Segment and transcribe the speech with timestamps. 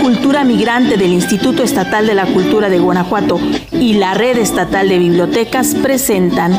[0.00, 3.38] Cultura Migrante del Instituto Estatal de la Cultura de Guanajuato
[3.72, 6.58] y la Red Estatal de Bibliotecas presentan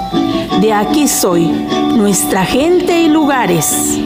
[0.61, 1.47] De aquí soy,
[1.95, 3.99] nuestra gente y lugares.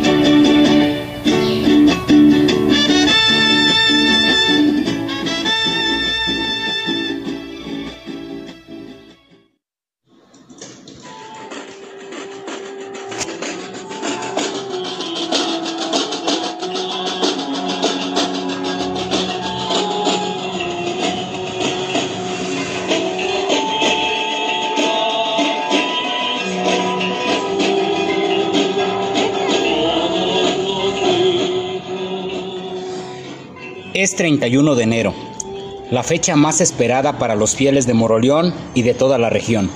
[33.93, 35.13] Es 31 de enero,
[35.91, 39.69] la fecha más esperada para los fieles de Moroleón y de toda la región.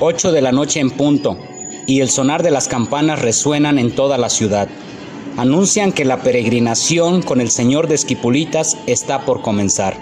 [0.00, 1.38] 8 de la noche en punto,
[1.86, 4.68] y el sonar de las campanas resuenan en toda la ciudad.
[5.36, 9.96] Anuncian que la peregrinación con el Señor de Esquipulitas está por comenzar.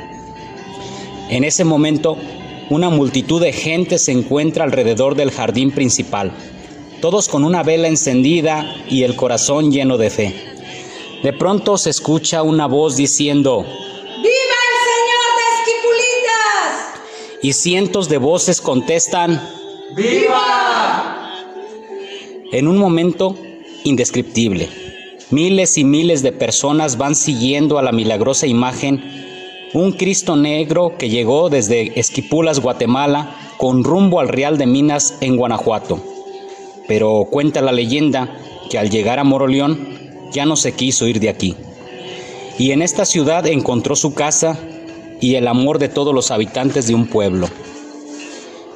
[1.29, 2.17] En ese momento,
[2.71, 6.33] una multitud de gente se encuentra alrededor del jardín principal,
[7.03, 10.48] todos con una vela encendida y el corazón lleno de fe.
[11.23, 13.73] De pronto se escucha una voz diciendo, ¡Viva
[14.23, 17.01] el Señor de Esquipulitas!
[17.43, 19.43] Y cientos de voces contestan,
[19.97, 21.33] ¡Viva!
[22.53, 23.37] En un momento
[23.83, 24.69] indescriptible,
[25.31, 29.03] miles y miles de personas van siguiendo a la milagrosa imagen,
[29.75, 35.37] un Cristo negro que llegó desde Esquipulas, Guatemala, con rumbo al Real de Minas en
[35.37, 36.01] Guanajuato.
[36.87, 38.39] Pero cuenta la leyenda
[38.71, 41.57] que al llegar a Moroleón, ya no se quiso ir de aquí.
[42.59, 44.59] Y en esta ciudad encontró su casa
[45.21, 47.49] y el amor de todos los habitantes de un pueblo.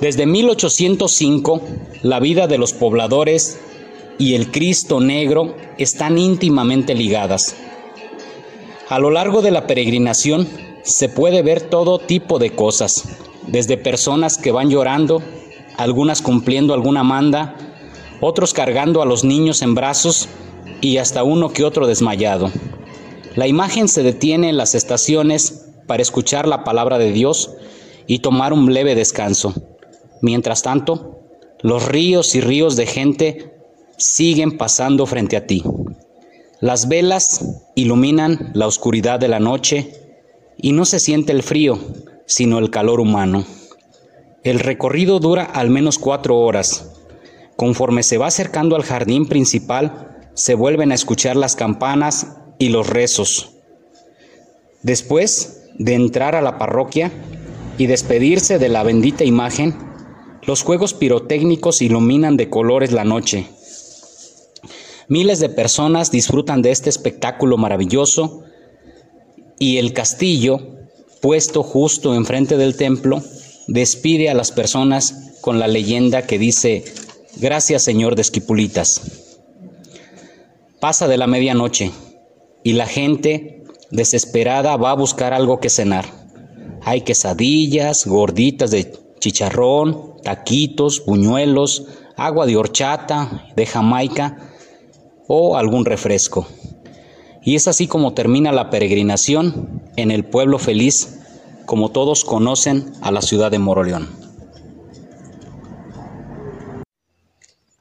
[0.00, 1.60] Desde 1805,
[2.02, 3.58] la vida de los pobladores
[4.18, 7.56] y el Cristo negro están íntimamente ligadas.
[8.88, 10.48] A lo largo de la peregrinación
[10.82, 13.04] se puede ver todo tipo de cosas,
[13.46, 15.22] desde personas que van llorando,
[15.76, 17.56] algunas cumpliendo alguna manda,
[18.20, 20.28] otros cargando a los niños en brazos
[20.82, 22.50] y hasta uno que otro desmayado.
[23.34, 27.52] La imagen se detiene en las estaciones para escuchar la palabra de Dios
[28.06, 29.54] y tomar un leve descanso.
[30.20, 31.20] Mientras tanto,
[31.62, 33.54] los ríos y ríos de gente
[33.96, 35.62] siguen pasando frente a ti.
[36.60, 39.94] Las velas iluminan la oscuridad de la noche
[40.58, 41.78] y no se siente el frío,
[42.26, 43.44] sino el calor humano.
[44.42, 46.90] El recorrido dura al menos cuatro horas.
[47.56, 52.28] Conforme se va acercando al jardín principal, se vuelven a escuchar las campanas
[52.58, 53.50] y los rezos.
[54.82, 57.12] Después de entrar a la parroquia
[57.78, 59.76] y despedirse de la bendita imagen,
[60.42, 63.46] los juegos pirotécnicos iluminan de colores la noche.
[65.08, 68.42] Miles de personas disfrutan de este espectáculo maravilloso
[69.58, 70.60] y el castillo,
[71.20, 73.22] puesto justo enfrente del templo,
[73.68, 76.84] despide a las personas con la leyenda que dice,
[77.36, 79.21] Gracias Señor de Esquipulitas.
[80.82, 81.92] Pasa de la medianoche
[82.64, 83.62] y la gente
[83.92, 86.06] desesperada va a buscar algo que cenar.
[86.82, 94.50] Hay quesadillas, gorditas de chicharrón, taquitos, buñuelos, agua de horchata, de Jamaica
[95.28, 96.48] o algún refresco.
[97.44, 101.20] Y es así como termina la peregrinación en el pueblo feliz,
[101.64, 104.08] como todos conocen a la ciudad de Moroleón.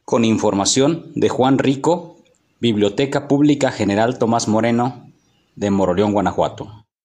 [0.06, 2.21] Con información de Juan Rico
[2.62, 5.08] Biblioteca Pública General Tomás Moreno
[5.56, 6.81] de Moroleón, Guanajuato.